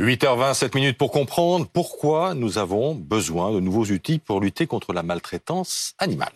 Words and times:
8h20, 0.00 0.54
7 0.54 0.74
minutes 0.74 0.98
pour 0.98 1.12
comprendre 1.12 1.66
pourquoi 1.72 2.34
nous 2.34 2.58
avons 2.58 2.94
besoin 2.94 3.52
de 3.52 3.60
nouveaux 3.60 3.84
outils 3.84 4.18
pour 4.18 4.40
lutter 4.40 4.66
contre 4.66 4.92
la 4.92 5.02
maltraitance 5.02 5.94
animale. 5.98 6.32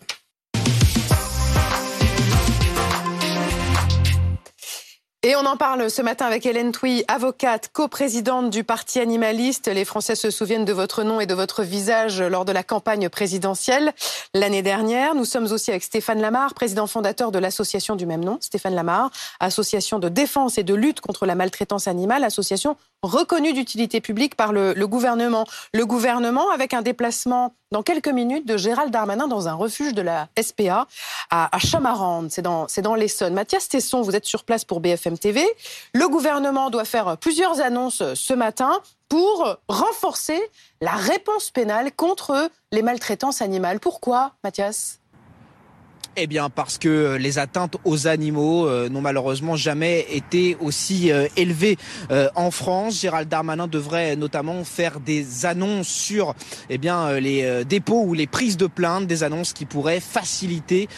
Et 5.24 5.34
on 5.34 5.44
en 5.44 5.56
parle 5.56 5.90
ce 5.90 6.00
matin 6.00 6.26
avec 6.26 6.46
Hélène 6.46 6.71
Touy, 6.71 7.02
avocate, 7.08 7.71
coprésidente 7.72 8.50
du 8.50 8.62
Parti 8.62 9.00
animaliste. 9.00 9.66
Les 9.66 9.84
Français 9.84 10.14
se 10.14 10.30
souviennent 10.30 10.64
de 10.64 10.72
votre 10.72 11.02
nom 11.02 11.20
et 11.20 11.27
de 11.27 11.34
votre 11.34 11.64
visage 11.64 12.22
lors 12.22 12.45
de 12.45 12.52
la 12.52 12.62
campagne 12.62 13.09
présidentielle 13.09 13.93
l'année 14.32 14.62
dernière. 14.62 15.16
Nous 15.16 15.25
sommes 15.25 15.50
aussi 15.50 15.72
avec 15.72 15.82
Stéphane 15.82 16.20
Lamar, 16.20 16.54
président 16.54 16.86
fondateur 16.86 17.32
de 17.32 17.40
l'association 17.40 17.96
du 17.96 18.06
même 18.06 18.25
nom, 18.25 18.38
Stéphane 18.40 18.77
Lamar, 18.77 19.11
association 19.40 19.98
de 19.98 20.09
défense 20.09 20.56
et 20.56 20.62
de 20.62 20.75
lutte 20.75 21.00
contre 21.00 21.27
la 21.27 21.34
maltraitance 21.34 21.88
animale, 21.88 22.22
association 22.22 22.77
reconnue 23.03 23.53
d'utilité 23.53 24.01
publique 24.01 24.35
par 24.35 24.53
le, 24.53 24.75
gouvernement. 24.87 25.47
Le 25.73 25.87
gouvernement 25.87 26.51
avec 26.51 26.75
un 26.75 26.83
déplacement 26.83 27.55
dans 27.70 27.83
quelques 27.83 28.09
minutes 28.09 28.47
de 28.47 28.56
Gérald 28.56 28.91
Darmanin 28.91 29.29
dans 29.29 29.48
un 29.48 29.55
refuge 29.55 29.95
de 29.95 30.02
la 30.02 30.29
SPA 30.41 30.87
à, 31.30 31.55
à 31.55 31.59
Chamarande, 31.59 32.30
c'est 32.30 32.42
dans, 32.42 32.66
dans 32.83 32.95
l'Essonne. 32.95 33.34
Mathias 33.34 33.69
Tesson, 33.69 34.01
vous 34.01 34.16
êtes 34.16 34.25
sur 34.25 34.45
place 34.45 34.65
pour 34.65 34.80
BFM 34.80 35.19
TV. 35.19 35.47
Le 35.92 36.09
gouvernement 36.09 36.70
doit 36.70 36.84
faire 36.84 37.16
plusieurs 37.19 37.61
annonces 37.61 38.03
ce 38.15 38.34
matin 38.34 38.80
pour 39.09 39.56
renforcer 39.69 40.41
la 40.80 40.92
réponse 40.92 41.51
pénale 41.51 41.92
contre 41.92 42.51
les 42.73 42.83
maltraitances 42.83 43.42
animales. 43.42 43.80
Pourquoi, 43.80 44.33
Mathias? 44.45 44.98
Eh 46.20 46.27
bien 46.27 46.50
parce 46.50 46.78
que 46.78 47.16
les 47.16 47.38
atteintes 47.38 47.77
aux 47.84 48.08
animaux 48.08 48.66
euh, 48.66 48.88
n'ont 48.88 49.00
malheureusement 49.00 49.54
jamais 49.54 50.04
été 50.10 50.56
aussi 50.60 51.12
euh, 51.12 51.28
élevées 51.36 51.77
euh, 52.10 52.28
en 52.34 52.50
France. 52.50 53.00
Gérald 53.00 53.28
Darmanin 53.28 53.68
devrait 53.68 54.16
notamment 54.16 54.64
faire 54.64 54.98
des 54.98 55.46
annonces 55.46 55.86
sur 55.86 56.34
eh 56.70 56.78
bien 56.78 57.12
les 57.20 57.64
dépôts 57.64 58.02
ou 58.05 58.14
les 58.14 58.27
prises 58.27 58.56
de 58.56 58.66
plainte, 58.66 59.06
des 59.06 59.22
annonces 59.22 59.52
qui 59.52 59.64
pourraient 59.64 60.00
faciliter 60.00 60.88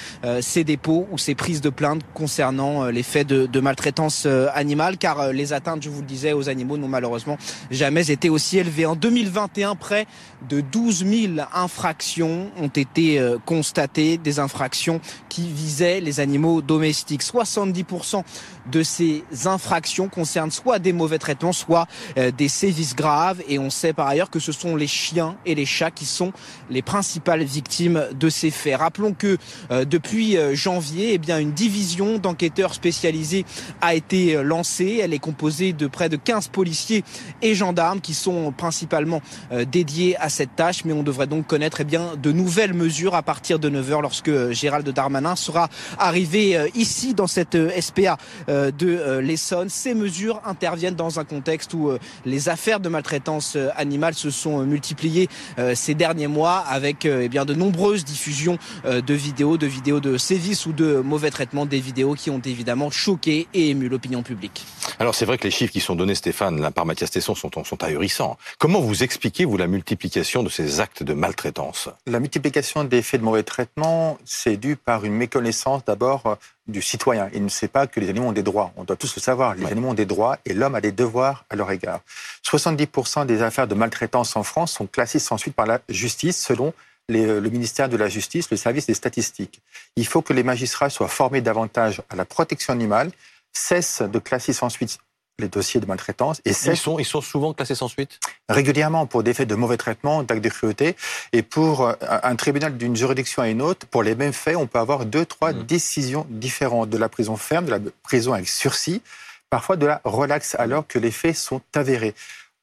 ces 0.40 0.64
dépôts 0.64 1.06
ou 1.10 1.18
ces 1.18 1.34
prises 1.34 1.60
de 1.60 1.70
plainte 1.70 2.02
concernant 2.14 2.86
les 2.86 3.02
faits 3.02 3.26
de, 3.26 3.46
de 3.46 3.60
maltraitance 3.60 4.26
animale, 4.54 4.96
car 4.98 5.32
les 5.32 5.52
atteintes, 5.52 5.82
je 5.82 5.90
vous 5.90 6.00
le 6.00 6.06
disais, 6.06 6.32
aux 6.32 6.48
animaux 6.48 6.76
n'ont 6.76 6.88
malheureusement 6.88 7.36
jamais 7.70 8.10
été 8.10 8.28
aussi 8.28 8.58
élevées. 8.58 8.86
En 8.86 8.96
2021, 8.96 9.76
près 9.76 10.06
de 10.48 10.60
12 10.60 11.04
000 11.04 11.32
infractions 11.54 12.50
ont 12.60 12.68
été 12.68 13.22
constatées, 13.44 14.18
des 14.18 14.38
infractions 14.38 15.00
qui 15.28 15.48
visait 15.48 16.00
les 16.00 16.20
animaux 16.20 16.60
domestiques. 16.60 17.22
70% 17.22 18.22
de 18.70 18.82
ces 18.82 19.24
infractions 19.46 20.08
concernent 20.08 20.50
soit 20.50 20.78
des 20.78 20.92
mauvais 20.92 21.18
traitements, 21.18 21.52
soit 21.52 21.86
euh, 22.18 22.30
des 22.30 22.48
sévices 22.48 22.94
graves. 22.94 23.42
Et 23.48 23.58
on 23.58 23.70
sait 23.70 23.92
par 23.92 24.06
ailleurs 24.06 24.30
que 24.30 24.38
ce 24.38 24.52
sont 24.52 24.76
les 24.76 24.86
chiens 24.86 25.36
et 25.46 25.54
les 25.54 25.66
chats 25.66 25.90
qui 25.90 26.04
sont 26.04 26.32
les 26.68 26.82
principales 26.82 27.42
victimes 27.42 28.04
de 28.12 28.28
ces 28.28 28.50
faits. 28.50 28.76
Rappelons 28.76 29.14
que 29.14 29.38
euh, 29.70 29.84
depuis 29.84 30.36
euh, 30.36 30.54
janvier, 30.54 31.14
eh 31.14 31.18
bien, 31.18 31.38
une 31.38 31.52
division 31.52 32.18
d'enquêteurs 32.18 32.74
spécialisés 32.74 33.44
a 33.80 33.94
été 33.94 34.42
lancée. 34.42 35.00
Elle 35.02 35.14
est 35.14 35.18
composée 35.18 35.72
de 35.72 35.86
près 35.86 36.08
de 36.08 36.16
15 36.16 36.48
policiers 36.48 37.04
et 37.42 37.54
gendarmes 37.54 38.00
qui 38.00 38.14
sont 38.14 38.52
principalement 38.52 39.22
dédiés 39.70 40.16
à 40.18 40.28
cette 40.28 40.56
tâche. 40.56 40.84
Mais 40.84 40.92
on 40.92 41.02
devrait 41.02 41.26
donc 41.26 41.46
connaître 41.46 41.80
eh 41.80 41.84
bien, 41.84 42.16
de 42.16 42.32
nouvelles 42.32 42.74
mesures 42.74 43.14
à 43.14 43.22
partir 43.22 43.58
de 43.58 43.70
9h 43.70 44.02
lorsque 44.02 44.50
Gérald 44.50 44.92
sera 45.36 45.68
arrivé 45.98 46.58
ici 46.74 47.14
dans 47.14 47.26
cette 47.26 47.56
SPA 47.80 48.16
euh, 48.48 48.70
de 48.70 48.88
euh, 48.88 49.20
l'Essonne. 49.20 49.68
Ces 49.68 49.94
mesures 49.94 50.40
interviennent 50.44 50.94
dans 50.94 51.18
un 51.18 51.24
contexte 51.24 51.74
où 51.74 51.88
euh, 51.88 51.98
les 52.24 52.48
affaires 52.48 52.80
de 52.80 52.88
maltraitance 52.88 53.56
animale 53.76 54.14
se 54.14 54.30
sont 54.30 54.60
multipliées 54.64 55.28
ces 55.74 55.94
derniers 55.94 56.26
mois 56.26 56.58
avec 56.58 57.04
eh 57.04 57.28
bien 57.28 57.44
de 57.44 57.54
nombreuses 57.54 58.04
diffusions 58.04 58.58
de 58.84 59.14
vidéos, 59.14 59.56
de 59.56 59.66
vidéos 59.66 60.00
de 60.00 60.16
sévices 60.16 60.66
ou 60.66 60.72
de 60.72 60.96
mauvais 60.96 61.30
traitements, 61.30 61.66
des 61.66 61.80
vidéos 61.80 62.14
qui 62.14 62.30
ont 62.30 62.40
évidemment 62.44 62.90
choqué 62.90 63.48
et 63.54 63.70
ému 63.70 63.88
l'opinion 63.88 64.22
publique. 64.22 64.64
Alors 64.98 65.14
c'est 65.14 65.24
vrai 65.24 65.38
que 65.38 65.44
les 65.44 65.50
chiffres 65.50 65.72
qui 65.72 65.80
sont 65.80 65.96
donnés, 65.96 66.14
Stéphane, 66.14 66.60
là, 66.60 66.70
par 66.70 66.86
Mathias 66.86 67.10
Tesson, 67.10 67.34
sont, 67.34 67.50
sont 67.64 67.82
ahurissants. 67.84 68.36
Comment 68.58 68.80
vous 68.80 69.02
expliquez, 69.02 69.44
vous, 69.44 69.56
la 69.56 69.66
multiplication 69.66 70.42
de 70.42 70.48
ces 70.48 70.80
actes 70.80 71.02
de 71.02 71.14
maltraitance? 71.14 71.88
La 72.06 72.20
multiplication 72.20 72.84
des 72.84 73.02
faits 73.02 73.20
de 73.20 73.24
mauvais 73.24 73.42
traitement, 73.42 74.18
c'est 74.24 74.56
dû 74.56 74.76
par 74.84 75.04
une 75.04 75.14
méconnaissance 75.14 75.84
d'abord 75.84 76.38
du 76.66 76.82
citoyen. 76.82 77.28
Il 77.34 77.44
ne 77.44 77.48
sait 77.48 77.68
pas 77.68 77.86
que 77.86 78.00
les 78.00 78.08
animaux 78.08 78.28
ont 78.28 78.32
des 78.32 78.42
droits. 78.42 78.72
On 78.76 78.84
doit 78.84 78.96
tous 78.96 79.14
le 79.16 79.20
savoir. 79.20 79.54
Les 79.54 79.66
animaux 79.66 79.90
ont 79.90 79.94
des 79.94 80.06
droits 80.06 80.38
et 80.44 80.54
l'homme 80.54 80.74
a 80.74 80.80
des 80.80 80.92
devoirs 80.92 81.44
à 81.50 81.56
leur 81.56 81.70
égard. 81.70 82.00
70% 82.44 83.26
des 83.26 83.42
affaires 83.42 83.66
de 83.66 83.74
maltraitance 83.74 84.36
en 84.36 84.42
France 84.42 84.72
sont 84.72 84.86
classées 84.86 85.18
sans 85.18 85.38
suite 85.38 85.54
par 85.54 85.66
la 85.66 85.80
justice 85.88 86.42
selon 86.42 86.72
le 87.10 87.48
ministère 87.48 87.88
de 87.88 87.96
la 87.96 88.08
Justice, 88.08 88.50
le 88.50 88.56
service 88.56 88.86
des 88.86 88.94
statistiques. 88.94 89.60
Il 89.96 90.06
faut 90.06 90.22
que 90.22 90.32
les 90.32 90.42
magistrats 90.42 90.90
soient 90.90 91.08
formés 91.08 91.40
davantage 91.40 92.02
à 92.08 92.16
la 92.16 92.24
protection 92.24 92.72
animale, 92.72 93.10
cessent 93.52 94.02
de 94.02 94.18
classer 94.18 94.52
sans 94.52 94.68
suite 94.68 94.98
les 95.40 95.48
dossiers 95.48 95.80
de 95.80 95.86
maltraitance. 95.86 96.40
Et 96.44 96.50
ils, 96.50 96.76
sont, 96.76 96.98
ils 96.98 97.04
sont 97.04 97.20
souvent 97.20 97.52
classés 97.52 97.74
sans 97.74 97.88
suite? 97.88 98.20
Régulièrement 98.48 99.06
pour 99.06 99.22
des 99.22 99.34
faits 99.34 99.48
de 99.48 99.54
mauvais 99.54 99.76
traitement, 99.76 100.22
d'actes 100.22 100.44
de 100.44 100.48
cruauté. 100.48 100.96
Et 101.32 101.42
pour 101.42 101.86
euh, 101.86 101.94
un 102.00 102.36
tribunal 102.36 102.76
d'une 102.76 102.96
juridiction 102.96 103.42
à 103.42 103.48
une 103.48 103.62
autre, 103.62 103.86
pour 103.86 104.02
les 104.02 104.14
mêmes 104.14 104.32
faits, 104.32 104.56
on 104.56 104.66
peut 104.66 104.78
avoir 104.78 105.06
deux, 105.06 105.24
trois 105.24 105.52
mmh. 105.52 105.62
décisions 105.64 106.26
différentes 106.28 106.90
de 106.90 106.98
la 106.98 107.08
prison 107.08 107.36
ferme, 107.36 107.66
de 107.66 107.70
la 107.70 107.80
prison 108.02 108.32
avec 108.32 108.48
sursis, 108.48 109.02
parfois 109.48 109.76
de 109.76 109.86
la 109.86 110.00
relaxe 110.04 110.54
alors 110.58 110.86
que 110.86 110.98
les 110.98 111.10
faits 111.10 111.36
sont 111.36 111.60
avérés. 111.74 112.14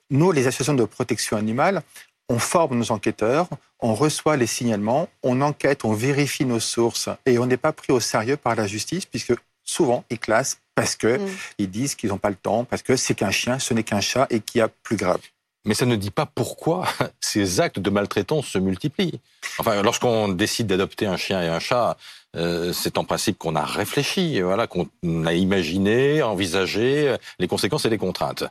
Nous, 0.09 0.31
les 0.31 0.47
associations 0.47 0.73
de 0.73 0.85
protection 0.85 1.35
animale, 1.35 1.81
on 2.29 2.39
forme 2.39 2.77
nos 2.77 2.91
enquêteurs, 2.91 3.47
on 3.79 3.93
reçoit 3.93 4.37
les 4.37 4.47
signalements, 4.47 5.07
on 5.23 5.41
enquête, 5.41 5.85
on 5.85 5.93
vérifie 5.93 6.45
nos 6.45 6.59
sources 6.59 7.09
et 7.25 7.39
on 7.39 7.45
n'est 7.45 7.57
pas 7.57 7.71
pris 7.71 7.93
au 7.93 7.99
sérieux 7.99 8.37
par 8.37 8.55
la 8.55 8.67
justice 8.67 9.05
puisque 9.05 9.33
souvent 9.67 10.03
ils 10.09 10.17
classent 10.17 10.59
parce 10.73 10.95
que 10.95 11.17
mm. 11.17 11.29
ils 11.59 11.69
disent 11.69 11.95
qu'ils 11.95 12.09
n'ont 12.09 12.17
pas 12.17 12.29
le 12.29 12.35
temps, 12.35 12.63
parce 12.63 12.81
que 12.81 12.95
c'est 12.95 13.13
qu'un 13.13 13.31
chien, 13.31 13.59
ce 13.59 13.73
n'est 13.73 13.83
qu'un 13.83 14.01
chat 14.01 14.25
et 14.31 14.39
qu'il 14.39 14.59
y 14.59 14.61
a 14.61 14.67
plus 14.67 14.95
grave. 14.95 15.19
Mais 15.65 15.73
ça 15.73 15.85
ne 15.85 15.95
dit 15.95 16.11
pas 16.11 16.25
pourquoi 16.25 16.87
ces 17.19 17.59
actes 17.59 17.79
de 17.79 17.89
maltraitance 17.89 18.47
se 18.47 18.57
multiplient. 18.57 19.19
Enfin, 19.59 19.81
lorsqu'on 19.81 20.29
décide 20.29 20.67
d'adopter 20.67 21.05
un 21.05 21.17
chien 21.17 21.41
et 21.41 21.47
un 21.47 21.59
chat, 21.59 21.97
euh, 22.35 22.71
c'est 22.73 22.97
en 22.97 23.03
principe 23.03 23.37
qu'on 23.37 23.55
a 23.55 23.65
réfléchi, 23.65 24.41
voilà, 24.41 24.67
qu'on 24.67 24.87
a 25.25 25.33
imaginé, 25.33 26.21
envisagé 26.21 27.15
les 27.39 27.47
conséquences 27.47 27.85
et 27.85 27.89
les 27.89 27.97
contraintes. 27.97 28.45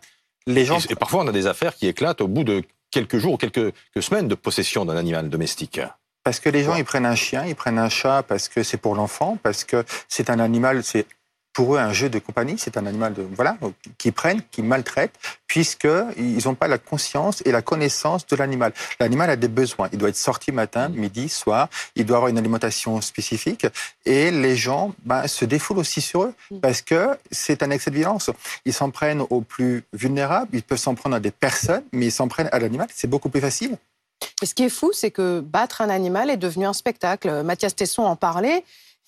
Les 0.47 0.65
gens... 0.65 0.79
et, 0.91 0.95
parfois, 0.95 1.23
on 1.23 1.29
a 1.29 1.33
des 1.33 1.47
affaires 1.47 1.75
qui 1.75 1.87
éclatent 1.87 2.21
au 2.21 2.29
bout 2.29 2.45
de 2.45 2.63
quelques 2.91 3.19
jours 3.19 3.35
ou 3.35 3.37
quelques, 3.37 3.73
semaines 4.01 4.29
de 4.29 4.35
possession 4.35 4.85
d'un 4.85 4.97
animal 4.97 5.29
domestique. 5.29 5.81
Parce 6.27 6.41
que 6.41 6.49
les 6.49 6.65
gens, 6.65 6.75
ils 6.75 6.85
prennent 6.85 7.07
un 7.07 7.15
chien, 7.15 7.47
ils 7.47 7.55
prennent 7.55 7.79
un 7.79 7.89
chat 7.89 8.25
parce 8.25 8.49
que 8.49 8.65
c'est 8.65 8.79
pour 8.79 8.97
l'enfant, 8.97 9.39
parce 9.45 9.63
que 9.63 9.85
c'est 10.09 10.29
un 10.29 10.41
animal, 10.41 10.83
c'est 10.83 11.07
pour 11.53 11.77
eux 11.77 11.79
un 11.79 11.93
jeu 11.93 12.09
de 12.09 12.19
compagnie, 12.19 12.57
c'est 12.59 12.77
un 12.77 12.85
animal 12.85 13.15
de, 13.15 13.23
voilà, 13.23 13.57
qui 13.97 14.11
prennent, 14.11 14.43
qui 14.51 14.63
maltraitent, 14.63 15.15
puisqu'ils 15.47 16.45
n'ont 16.45 16.57
pas 16.57 16.67
la 16.67 16.79
conscience 16.79 17.45
et 17.47 17.53
la 17.53 17.63
connaissance 17.63 18.27
de 18.27 18.35
l'animal. 18.35 18.73
L'animal 18.99 19.31
a 19.31 19.37
des 19.37 19.47
besoins. 19.47 19.89
Il 19.93 20.01
doit 20.01 20.09
être 20.09 20.17
sorti 20.17 20.51
matin, 20.51 20.89
mmh. 20.89 20.95
midi, 20.97 21.29
soir. 21.29 21.69
Il 21.95 22.05
doit 22.07 22.17
avoir 22.17 22.29
une 22.29 22.39
alimentation 22.39 23.01
spécifique. 23.01 23.69
Et 24.05 24.33
les 24.33 24.57
gens 24.57 24.97
ben, 25.05 25.29
se 25.29 25.45
défoulent 25.45 25.79
aussi 25.79 26.01
sur 26.01 26.25
eux 26.25 26.35
mmh. 26.51 26.59
parce 26.59 26.83
que 26.83 27.17
c'est 27.31 27.63
un 27.63 27.71
excès 27.71 27.93
de 27.93 27.99
violence. 27.99 28.33
Ils 28.65 28.75
s'en 28.75 28.91
prennent 28.91 29.23
aux 29.31 29.43
plus 29.43 29.85
vulnérables, 29.93 30.49
ils 30.55 30.65
peuvent 30.65 30.77
s'en 30.77 30.97
prendre 30.97 31.15
à 31.15 31.21
des 31.21 31.31
personnes, 31.31 31.85
mais 31.93 32.07
ils 32.07 32.13
s'en 32.13 32.27
prennent 32.27 32.49
à 32.51 32.59
l'animal. 32.59 32.89
C'est 32.93 33.09
beaucoup 33.09 33.29
plus 33.29 33.41
facile. 33.41 33.79
Ce 34.43 34.55
qui 34.55 34.65
est 34.65 34.71
fou, 34.71 34.91
c'est 34.93 35.11
que 35.11 35.41
battre 35.41 35.81
un 35.81 35.89
animal 35.89 36.31
est 36.31 36.37
devenu 36.37 36.67
un 36.67 36.73
spectacle. 36.73 37.43
Mathias 37.43 37.75
Tesson 37.75 38.03
en 38.03 38.17
parlait 38.17 38.65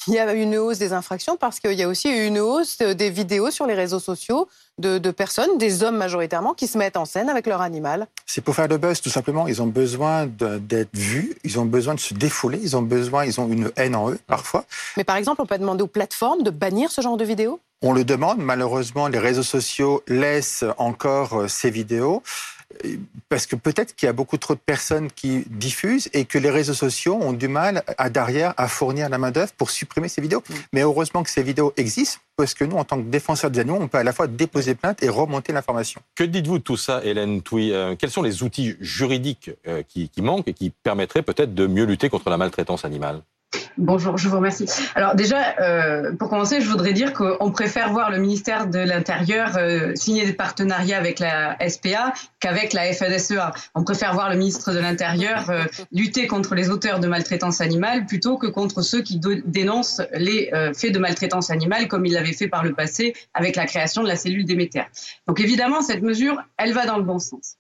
il 0.07 0.15
y 0.15 0.19
a 0.19 0.33
une 0.33 0.57
hausse 0.57 0.79
des 0.79 0.93
infractions 0.93 1.37
parce 1.37 1.61
qu'il 1.61 1.73
y 1.73 1.83
a 1.83 1.89
aussi 1.89 2.09
une 2.09 2.39
hausse 2.39 2.79
des 2.79 3.11
vidéos 3.11 3.51
sur 3.51 3.67
les 3.67 3.75
réseaux 3.75 3.99
sociaux 3.99 4.49
de, 4.79 5.11
personnes, 5.11 5.59
des 5.59 5.83
hommes 5.83 5.97
majoritairement, 5.97 6.55
qui 6.55 6.69
se 6.69 6.79
mettent 6.79 6.97
en 6.97 7.05
scène 7.05 7.29
avec 7.29 7.49
leur 7.49 7.61
animal. 7.61 8.07
C'est 8.25 8.41
pour 8.41 8.55
faire 8.55 8.69
le 8.69 8.79
buzz, 8.79 9.01
tout 9.01 9.11
simplement. 9.11 9.49
Ils 9.49 9.61
ont 9.61 9.67
besoin 9.67 10.27
d'être 10.27 10.97
vus, 10.97 11.37
ils 11.43 11.59
ont 11.59 11.65
besoin 11.65 11.95
de 11.95 12.01
se 12.01 12.15
défouler, 12.15 12.61
ils 12.63 12.77
ont 12.77 12.83
besoin, 12.83 13.25
ils 13.25 13.41
ont 13.41 13.49
une 13.49 13.73
haine 13.77 13.97
en 13.97 14.11
eux, 14.11 14.19
parfois. 14.29 14.65
Mais 14.97 15.03
par 15.03 15.17
exemple, 15.17 15.43
on 15.43 15.47
peut 15.47 15.59
demander 15.59 15.83
aux 15.83 15.89
plateformes 15.89 16.45
de 16.45 16.51
bannir 16.51 16.93
ce 16.93 17.01
genre 17.01 17.17
de 17.17 17.25
vidéos? 17.25 17.59
On 17.83 17.93
le 17.93 18.05
demande. 18.05 18.39
Malheureusement, 18.39 19.09
les 19.09 19.19
réseaux 19.19 19.43
sociaux 19.43 20.03
laissent 20.07 20.65
encore 20.79 21.41
euh, 21.41 21.49
ces 21.49 21.71
vidéos 21.71 22.23
parce 23.29 23.47
que 23.47 23.57
peut-être 23.57 23.95
qu'il 23.95 24.07
y 24.07 24.11
a 24.11 24.13
beaucoup 24.13 24.39
trop 24.39 24.55
de 24.55 24.61
personnes 24.61 25.11
qui 25.11 25.45
diffusent 25.51 26.09
et 26.13 26.25
que 26.25 26.39
les 26.39 26.51
réseaux 26.51 26.75
sociaux 26.75 27.19
ont 27.21 27.33
du 27.33 27.49
mal 27.49 27.83
à 27.99 28.11
derrière 28.11 28.55
à 28.57 28.69
fournir 28.69 29.09
la 29.09 29.19
main 29.19 29.31
d'œuvre 29.31 29.53
pour 29.57 29.71
supprimer 29.71 30.09
ces 30.09 30.21
vidéos. 30.21 30.43
Mm. 30.49 30.55
Mais 30.73 30.81
heureusement 30.83 31.23
que 31.23 31.31
ces 31.31 31.43
vidéos 31.43 31.73
existent 31.77 32.21
parce 32.37 32.55
que 32.55 32.65
nous, 32.65 32.77
en 32.77 32.85
tant 32.85 32.97
que 32.99 33.09
défenseurs 33.09 33.51
des 33.51 33.61
animaux, 33.61 33.79
on 33.81 33.89
peut 33.89 33.99
à 33.99 34.05
la 34.05 34.13
fois 34.13 34.29
déposer 34.29 34.75
plainte 34.75 35.03
et 35.03 35.09
remonter 35.09 35.53
l'information. 35.53 36.01
Que 36.15 36.25
dites-vous 36.25 36.59
de 36.59 36.63
tout 36.63 36.77
ça, 36.77 37.03
Hélène 37.05 37.43
Touy 37.43 37.73
euh, 37.73 37.97
Quels 37.97 38.11
sont 38.11 38.23
les 38.23 38.43
outils 38.43 38.77
juridiques 38.81 39.51
euh, 39.67 39.83
qui, 39.87 40.09
qui 40.09 40.23
manquent 40.23 40.49
et 40.49 40.55
qui 40.55 40.71
permettraient 40.71 41.23
peut-être 41.23 41.55
de 41.55 41.67
mieux 41.67 41.85
lutter 41.85 42.09
contre 42.09 42.31
la 42.31 42.37
maltraitance 42.37 42.85
animale? 42.85 43.23
Bonjour, 43.79 44.19
je 44.19 44.29
vous 44.29 44.37
remercie. 44.37 44.67
Alors 44.97 45.15
déjà, 45.15 45.55
euh, 45.61 46.13
pour 46.13 46.29
commencer, 46.29 46.61
je 46.61 46.69
voudrais 46.69 46.93
dire 46.93 47.13
qu'on 47.13 47.53
préfère 47.53 47.93
voir 47.93 48.11
le 48.11 48.19
ministère 48.19 48.67
de 48.67 48.81
l'Intérieur 48.81 49.57
euh, 49.57 49.95
signer 49.95 50.27
des 50.27 50.33
partenariats 50.33 50.99
avec 50.99 51.21
la 51.21 51.57
SPA 51.69 52.13
qu'avec 52.41 52.73
la 52.73 52.93
FNSEA. 52.93 53.53
On 53.77 53.85
préfère 53.85 54.15
voir 54.15 54.31
le 54.31 54.37
ministre 54.37 54.73
de 54.73 54.81
l'Intérieur 54.81 55.49
euh, 55.49 55.63
lutter 55.93 56.27
contre 56.27 56.57
les 56.57 56.71
auteurs 56.71 56.99
de 56.99 57.07
maltraitance 57.07 57.61
animale 57.61 58.05
plutôt 58.05 58.37
que 58.37 58.49
contre 58.49 58.83
ceux 58.83 59.01
qui 59.01 59.21
dénoncent 59.45 60.03
les 60.13 60.51
faits 60.77 60.93
de 60.93 60.99
maltraitance 60.99 61.51
animale 61.51 61.87
comme 61.87 62.05
il 62.05 62.15
l'avait 62.15 62.33
fait 62.33 62.49
par 62.49 62.65
le 62.65 62.75
passé 62.75 63.15
avec 63.33 63.55
la 63.55 63.67
création 63.67 64.03
de 64.03 64.09
la 64.09 64.17
cellule 64.17 64.45
Déméter. 64.45 64.83
Donc 65.29 65.41
évidemment, 65.41 65.83
cette 65.83 66.03
mesure, 66.03 66.43
elle 66.57 66.73
va 66.73 66.85
dans 66.85 66.97
le 66.97 67.05
bon 67.05 67.21
sens. 67.21 67.57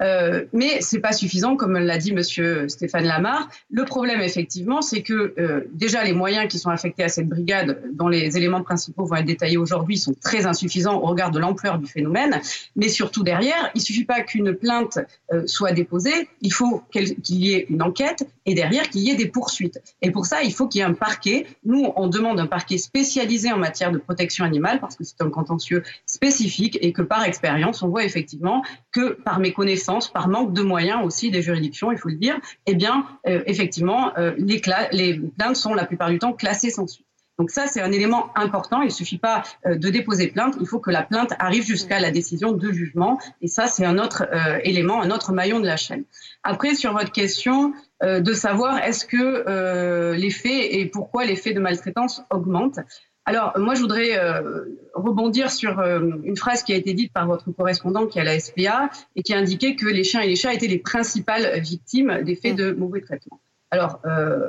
Euh, 0.00 0.44
mais 0.52 0.80
c'est 0.80 1.00
pas 1.00 1.12
suffisant, 1.12 1.56
comme 1.56 1.76
l'a 1.76 1.98
dit 1.98 2.12
Monsieur 2.12 2.68
Stéphane 2.68 3.04
Lamar. 3.04 3.48
Le 3.70 3.84
problème, 3.84 4.20
effectivement, 4.20 4.80
c'est 4.80 5.02
que 5.02 5.34
euh, 5.38 5.68
déjà 5.72 6.04
les 6.04 6.12
moyens 6.12 6.48
qui 6.48 6.58
sont 6.58 6.70
affectés 6.70 7.02
à 7.02 7.08
cette 7.08 7.28
brigade, 7.28 7.82
dont 7.92 8.08
les 8.08 8.36
éléments 8.36 8.62
principaux 8.62 9.04
vont 9.04 9.16
être 9.16 9.26
détaillés 9.26 9.56
aujourd'hui, 9.56 9.96
sont 9.96 10.14
très 10.14 10.46
insuffisants 10.46 11.00
au 11.00 11.06
regard 11.06 11.30
de 11.30 11.38
l'ampleur 11.38 11.78
du 11.78 11.86
phénomène. 11.86 12.40
Mais 12.76 12.88
surtout 12.88 13.22
derrière, 13.22 13.70
il 13.74 13.80
suffit 13.80 14.04
pas 14.04 14.20
qu'une 14.20 14.54
plainte 14.54 14.98
euh, 15.32 15.46
soit 15.46 15.72
déposée, 15.72 16.28
il 16.42 16.52
faut 16.52 16.82
qu'il 16.92 17.16
y 17.28 17.52
ait 17.52 17.66
une 17.68 17.82
enquête 17.82 18.26
et 18.46 18.54
derrière 18.54 18.88
qu'il 18.88 19.02
y 19.02 19.10
ait 19.10 19.16
des 19.16 19.28
poursuites. 19.28 19.80
Et 20.02 20.10
pour 20.10 20.26
ça, 20.26 20.42
il 20.42 20.52
faut 20.52 20.68
qu'il 20.68 20.80
y 20.80 20.82
ait 20.82 20.86
un 20.86 20.94
parquet. 20.94 21.46
Nous, 21.64 21.92
on 21.96 22.06
demande 22.06 22.38
un 22.40 22.46
parquet 22.46 22.78
spécialisé 22.78 23.52
en 23.52 23.58
matière 23.58 23.92
de 23.92 23.98
protection 23.98 24.44
animale 24.44 24.80
parce 24.80 24.96
que 24.96 25.04
c'est 25.04 25.20
un 25.20 25.30
contentieux 25.30 25.82
spécifique 26.06 26.78
et 26.80 26.92
que 26.92 27.02
par 27.02 27.24
expérience, 27.24 27.82
on 27.82 27.88
voit 27.88 28.04
effectivement 28.04 28.62
que 28.92 29.12
par 29.12 29.40
méconnaissance 29.40 29.87
par 30.12 30.28
manque 30.28 30.52
de 30.52 30.62
moyens 30.62 31.04
aussi 31.04 31.30
des 31.30 31.42
juridictions, 31.42 31.90
il 31.92 31.98
faut 31.98 32.08
le 32.08 32.16
dire, 32.16 32.38
eh 32.66 32.74
bien, 32.74 33.06
euh, 33.26 33.42
effectivement, 33.46 34.12
euh, 34.18 34.34
les, 34.38 34.60
plaintes 34.60 35.56
sont 35.56 35.74
la 35.74 35.86
plupart 35.86 36.10
du 36.10 36.18
temps 36.18 36.32
classées 36.32 36.70
sans 36.70 36.86
suite. 36.86 37.06
Donc 37.38 37.50
ça, 37.50 37.68
c'est 37.68 37.80
un 37.80 37.92
élément 37.92 38.36
important. 38.36 38.82
Il 38.82 38.86
ne 38.86 38.90
suffit 38.90 39.18
pas 39.18 39.44
euh, 39.64 39.76
de 39.76 39.88
déposer 39.90 40.26
plainte, 40.26 40.56
il 40.60 40.66
faut 40.66 40.80
que 40.80 40.90
la 40.90 41.02
plainte 41.02 41.32
arrive 41.38 41.64
jusqu'à 41.64 42.00
la 42.00 42.10
décision 42.10 42.52
de 42.52 42.72
jugement. 42.72 43.18
Et 43.40 43.46
ça, 43.46 43.68
c'est 43.68 43.86
un 43.86 43.98
autre 43.98 44.28
élément, 44.64 45.00
un 45.00 45.10
autre 45.10 45.32
maillon 45.32 45.60
de 45.60 45.66
la 45.66 45.76
chaîne. 45.76 46.04
Après, 46.42 46.74
sur 46.74 46.92
votre 46.92 47.12
question 47.12 47.72
de 48.02 48.32
savoir 48.32 48.78
est-ce 48.78 49.06
que 49.06 50.12
les 50.14 50.30
faits 50.30 50.66
et 50.70 50.86
pourquoi 50.86 51.24
les 51.24 51.36
faits 51.36 51.54
de 51.54 51.60
maltraitance 51.60 52.22
augmentent, 52.30 52.80
alors, 53.28 53.52
moi, 53.58 53.74
je 53.74 53.82
voudrais 53.82 54.18
euh, 54.18 54.64
rebondir 54.94 55.50
sur 55.50 55.80
euh, 55.80 56.00
une 56.24 56.38
phrase 56.38 56.62
qui 56.62 56.72
a 56.72 56.76
été 56.76 56.94
dite 56.94 57.12
par 57.12 57.26
votre 57.26 57.50
correspondant 57.50 58.06
qui 58.06 58.16
est 58.16 58.22
à 58.22 58.24
la 58.24 58.40
SPA 58.40 58.88
et 59.16 59.22
qui 59.22 59.34
a 59.34 59.36
indiqué 59.36 59.76
que 59.76 59.84
les 59.84 60.02
chiens 60.02 60.22
et 60.22 60.28
les 60.28 60.34
chats 60.34 60.54
étaient 60.54 60.66
les 60.66 60.78
principales 60.78 61.60
victimes 61.60 62.22
des 62.22 62.36
faits 62.36 62.56
de 62.56 62.72
mauvais 62.72 63.02
traitement. 63.02 63.38
Alors, 63.70 64.00
euh, 64.06 64.48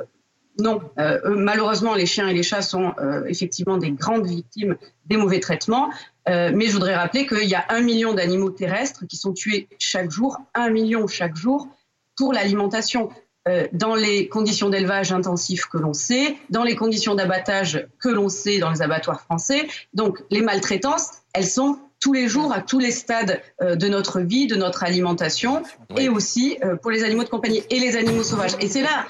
non, 0.58 0.80
malheureusement, 1.24 1.94
les 1.94 2.06
chiens 2.06 2.28
et 2.28 2.34
les 2.34 2.42
chats 2.42 2.62
sont 2.62 2.94
effectivement 3.26 3.78
des 3.78 3.92
grandes 3.92 4.26
victimes 4.26 4.76
des 5.06 5.16
mauvais 5.16 5.40
traitements. 5.40 5.90
mais 6.26 6.66
je 6.66 6.72
voudrais 6.72 6.96
rappeler 6.96 7.26
qu'il 7.26 7.48
y 7.48 7.54
a 7.54 7.64
un 7.70 7.80
million 7.80 8.12
d'animaux 8.12 8.50
terrestres 8.50 9.06
qui 9.06 9.16
sont 9.16 9.32
tués 9.32 9.68
chaque 9.78 10.10
jour, 10.10 10.38
un 10.54 10.68
million 10.70 11.06
chaque 11.06 11.36
jour 11.36 11.68
pour 12.16 12.34
l'alimentation. 12.34 13.10
Euh, 13.48 13.66
dans 13.72 13.94
les 13.94 14.28
conditions 14.28 14.68
d'élevage 14.68 15.12
intensif 15.12 15.64
que 15.64 15.78
l'on 15.78 15.94
sait, 15.94 16.36
dans 16.50 16.62
les 16.62 16.76
conditions 16.76 17.14
d'abattage 17.14 17.88
que 17.98 18.10
l'on 18.10 18.28
sait 18.28 18.58
dans 18.58 18.70
les 18.70 18.82
abattoirs 18.82 19.22
français. 19.22 19.66
Donc 19.94 20.22
les 20.30 20.42
maltraitances, 20.42 21.08
elles 21.32 21.46
sont 21.46 21.78
tous 22.00 22.12
les 22.12 22.28
jours 22.28 22.52
à 22.52 22.60
tous 22.60 22.78
les 22.78 22.90
stades 22.90 23.40
euh, 23.62 23.76
de 23.76 23.88
notre 23.88 24.20
vie, 24.20 24.46
de 24.46 24.56
notre 24.56 24.84
alimentation, 24.84 25.62
et 25.96 26.10
aussi 26.10 26.58
euh, 26.62 26.76
pour 26.76 26.90
les 26.90 27.02
animaux 27.02 27.24
de 27.24 27.30
compagnie 27.30 27.62
et 27.70 27.80
les 27.80 27.96
animaux 27.96 28.22
sauvages. 28.22 28.56
Et 28.60 28.68
c'est 28.68 28.82
là, 28.82 29.06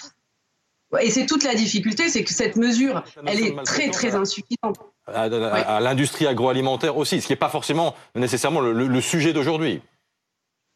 et 1.01 1.11
c'est 1.11 1.27
toute 1.27 1.43
la 1.43 1.57
difficulté, 1.57 2.09
c'est 2.09 2.23
que 2.23 2.33
cette 2.33 2.55
mesure, 2.55 3.03
elle 3.27 3.41
est 3.41 3.63
très 3.65 3.91
très 3.91 4.15
insuffisante. 4.15 4.79
À, 5.13 5.81
l'industrie 5.81 6.29
agroalimentaire 6.29 6.97
aussi, 6.97 7.21
ce 7.21 7.27
qui 7.27 7.33
n'est 7.33 7.37
pas 7.37 7.49
forcément 7.49 7.97
nécessairement 8.15 8.61
le 8.61 9.01
sujet 9.01 9.33
d'aujourd'hui. 9.33 9.83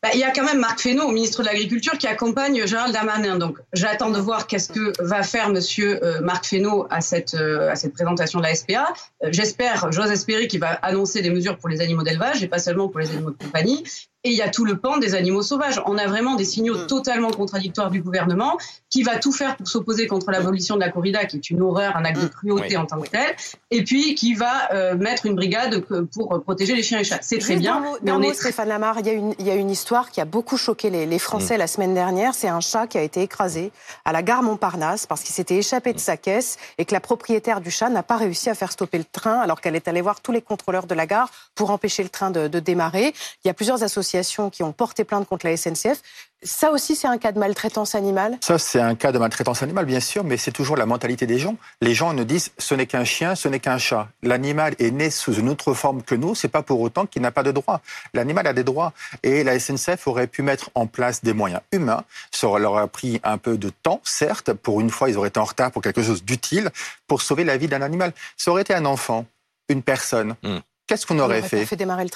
Bah, 0.04 0.10
il 0.12 0.20
y 0.20 0.22
a 0.22 0.32
quand 0.32 0.44
même 0.44 0.58
Marc 0.58 0.80
Fesneau, 0.80 1.10
ministre 1.12 1.40
de 1.40 1.46
l'Agriculture, 1.46 1.96
qui 1.96 2.06
accompagne 2.06 2.66
Gérald 2.66 2.92
Darmanin. 2.92 3.38
Donc, 3.38 3.56
j'attends 3.72 4.10
de 4.10 4.18
voir 4.18 4.46
qu'est-ce 4.46 4.70
que 4.70 4.92
va 5.02 5.22
faire 5.22 5.48
Monsieur 5.48 6.04
euh, 6.04 6.20
Marc 6.20 6.44
Fesneau 6.44 6.86
à 6.90 7.00
cette 7.00 7.32
euh, 7.32 7.70
à 7.70 7.74
cette 7.74 7.94
présentation 7.94 8.38
de 8.38 8.44
la 8.44 8.54
SPA. 8.54 8.92
Euh, 9.22 9.28
j'espère, 9.30 9.90
j'ose 9.92 10.10
espérer 10.10 10.46
qu'il 10.46 10.60
va 10.60 10.72
annoncer 10.72 11.22
des 11.22 11.30
mesures 11.30 11.56
pour 11.56 11.70
les 11.70 11.80
animaux 11.80 12.02
d'élevage 12.02 12.42
et 12.42 12.48
pas 12.48 12.58
seulement 12.58 12.88
pour 12.88 13.00
les 13.00 13.12
animaux 13.12 13.30
de 13.30 13.42
compagnie. 13.42 13.82
Et 14.26 14.30
il 14.30 14.36
y 14.36 14.42
a 14.42 14.48
tout 14.48 14.64
le 14.64 14.78
pan 14.78 14.96
des 14.96 15.14
animaux 15.14 15.42
sauvages. 15.42 15.82
On 15.84 15.98
a 15.98 16.06
vraiment 16.06 16.34
des 16.34 16.46
signaux 16.46 16.78
mm. 16.78 16.86
totalement 16.86 17.30
contradictoires 17.30 17.90
du 17.90 18.00
gouvernement 18.00 18.56
qui 18.88 19.02
va 19.02 19.18
tout 19.18 19.32
faire 19.32 19.54
pour 19.54 19.68
s'opposer 19.68 20.06
contre 20.06 20.30
l'abolition 20.30 20.76
de 20.76 20.80
la 20.80 20.88
corrida, 20.88 21.26
qui 21.26 21.36
est 21.36 21.50
une 21.50 21.60
horreur, 21.60 21.94
un 21.94 22.06
acte 22.06 22.22
de 22.22 22.26
mm. 22.26 22.30
cruauté 22.30 22.76
en 22.78 22.86
tant 22.86 23.02
que 23.02 23.10
tel, 23.10 23.36
et 23.70 23.84
puis 23.84 24.14
qui 24.14 24.32
va 24.32 24.72
euh, 24.72 24.96
mettre 24.96 25.26
une 25.26 25.34
brigade 25.34 25.84
pour 26.14 26.42
protéger 26.42 26.74
les 26.74 26.82
chiens 26.82 27.00
et 27.00 27.04
chats. 27.04 27.18
C'est 27.20 27.36
très 27.36 27.56
bien. 27.56 27.84
mais 28.02 28.12
on 28.12 28.22
est 28.22 28.32
Stéphane 28.32 28.68
Lamar, 28.68 28.98
il 29.00 29.06
y, 29.06 29.10
a 29.10 29.12
une, 29.12 29.34
il 29.38 29.46
y 29.46 29.50
a 29.50 29.56
une 29.56 29.70
histoire 29.70 30.10
qui 30.10 30.22
a 30.22 30.24
beaucoup 30.24 30.56
choqué 30.56 30.88
les, 30.88 31.04
les 31.04 31.18
Français 31.18 31.56
mm. 31.56 31.58
la 31.58 31.66
semaine 31.66 31.92
dernière. 31.92 32.34
C'est 32.34 32.48
un 32.48 32.60
chat 32.60 32.86
qui 32.86 32.96
a 32.96 33.02
été 33.02 33.20
écrasé 33.20 33.72
à 34.06 34.12
la 34.12 34.22
gare 34.22 34.42
Montparnasse 34.42 35.06
parce 35.06 35.22
qu'il 35.22 35.34
s'était 35.34 35.56
échappé 35.56 35.92
de 35.92 35.98
sa 35.98 36.16
caisse 36.16 36.56
et 36.78 36.86
que 36.86 36.94
la 36.94 37.00
propriétaire 37.00 37.60
du 37.60 37.70
chat 37.70 37.90
n'a 37.90 38.02
pas 38.02 38.16
réussi 38.16 38.48
à 38.48 38.54
faire 38.54 38.72
stopper 38.72 38.96
le 38.96 39.04
train 39.04 39.38
alors 39.40 39.60
qu'elle 39.60 39.76
est 39.76 39.86
allée 39.86 40.00
voir 40.00 40.22
tous 40.22 40.32
les 40.32 40.40
contrôleurs 40.40 40.86
de 40.86 40.94
la 40.94 41.04
gare 41.04 41.28
pour 41.54 41.70
empêcher 41.70 42.02
le 42.02 42.08
train 42.08 42.30
de, 42.30 42.48
de 42.48 42.58
démarrer. 42.58 43.12
Il 43.44 43.48
y 43.48 43.50
a 43.50 43.54
plusieurs 43.54 43.82
associations 43.82 44.13
qui 44.50 44.62
ont 44.62 44.72
porté 44.72 45.04
plainte 45.04 45.28
contre 45.28 45.46
la 45.46 45.56
SNCF. 45.56 46.02
Ça 46.42 46.70
aussi, 46.72 46.94
c'est 46.94 47.08
un 47.08 47.16
cas 47.16 47.32
de 47.32 47.38
maltraitance 47.38 47.94
animale? 47.94 48.36
Ça, 48.42 48.58
c'est 48.58 48.80
un 48.80 48.94
cas 48.94 49.12
de 49.12 49.18
maltraitance 49.18 49.62
animale, 49.62 49.86
bien 49.86 50.00
sûr, 50.00 50.24
mais 50.24 50.36
c'est 50.36 50.52
toujours 50.52 50.76
la 50.76 50.84
mentalité 50.84 51.26
des 51.26 51.38
gens. 51.38 51.56
Les 51.80 51.94
gens 51.94 52.12
nous 52.12 52.24
disent 52.24 52.52
ce 52.58 52.74
n'est 52.74 52.86
qu'un 52.86 53.04
chien, 53.04 53.34
ce 53.34 53.48
n'est 53.48 53.60
qu'un 53.60 53.78
chat. 53.78 54.08
L'animal 54.22 54.74
est 54.78 54.90
né 54.90 55.08
sous 55.08 55.32
une 55.32 55.48
autre 55.48 55.72
forme 55.72 56.02
que 56.02 56.14
nous, 56.14 56.34
c'est 56.34 56.48
pas 56.48 56.62
pour 56.62 56.80
autant 56.80 57.06
qu'il 57.06 57.22
n'a 57.22 57.30
pas 57.30 57.42
de 57.42 57.50
droits. 57.50 57.80
L'animal 58.12 58.46
a 58.46 58.52
des 58.52 58.62
droits. 58.62 58.92
Et 59.22 59.42
la 59.42 59.58
SNCF 59.58 60.06
aurait 60.06 60.26
pu 60.26 60.42
mettre 60.42 60.70
en 60.74 60.86
place 60.86 61.24
des 61.24 61.32
moyens 61.32 61.62
humains. 61.72 62.04
Ça 62.30 62.46
leur 62.58 62.76
a 62.76 62.86
pris 62.88 63.20
un 63.24 63.38
peu 63.38 63.56
de 63.56 63.70
temps, 63.70 64.00
certes. 64.04 64.52
Pour 64.52 64.82
une 64.82 64.90
fois, 64.90 65.08
ils 65.08 65.16
auraient 65.16 65.28
été 65.28 65.40
en 65.40 65.44
retard 65.44 65.70
pour 65.70 65.80
quelque 65.80 66.02
chose 66.02 66.24
d'utile, 66.24 66.70
pour 67.06 67.22
sauver 67.22 67.44
la 67.44 67.56
vie 67.56 67.68
d'un 67.68 67.80
animal. 67.80 68.12
Ça 68.36 68.50
aurait 68.50 68.62
été 68.62 68.74
un 68.74 68.84
enfant, 68.84 69.24
une 69.70 69.82
personne. 69.82 70.36
Hmm. 70.42 70.58
Qu'est-ce 70.86 71.06
qu'on 71.06 71.18
aurait, 71.18 71.40
fait, 71.40 71.66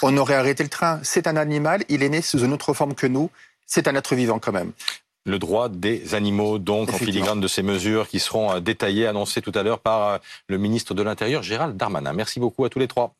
On 0.02 0.16
aurait 0.18 0.34
arrêté 0.34 0.62
le 0.62 0.68
train. 0.68 1.00
C'est 1.02 1.26
un 1.26 1.36
animal, 1.36 1.84
il 1.88 2.02
est 2.02 2.08
né 2.10 2.20
sous 2.20 2.44
une 2.44 2.52
autre 2.52 2.74
forme 2.74 2.94
que 2.94 3.06
nous. 3.06 3.30
C'est 3.66 3.88
un 3.88 3.94
être 3.94 4.14
vivant 4.14 4.38
quand 4.38 4.52
même. 4.52 4.72
Le 5.24 5.38
droit 5.38 5.68
des 5.68 6.14
animaux, 6.14 6.58
donc, 6.58 6.90
en 6.90 6.96
filigrane 6.96 7.40
de 7.40 7.48
ces 7.48 7.62
mesures 7.62 8.08
qui 8.08 8.18
seront 8.18 8.52
euh, 8.52 8.60
détaillées, 8.60 9.06
annoncées 9.06 9.42
tout 9.42 9.52
à 9.54 9.62
l'heure 9.62 9.80
par 9.80 10.08
euh, 10.08 10.18
le 10.48 10.58
ministre 10.58 10.94
de 10.94 11.02
l'Intérieur, 11.02 11.42
Gérald 11.42 11.76
Darmanin. 11.76 12.12
Merci 12.12 12.40
beaucoup 12.40 12.64
à 12.64 12.70
tous 12.70 12.78
les 12.78 12.88
trois. 12.88 13.14